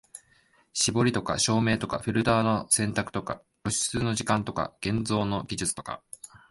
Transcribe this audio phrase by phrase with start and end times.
[0.73, 6.01] 絞りとか照明とかフィルターの選択とか露出の時間とか現像の技術とか、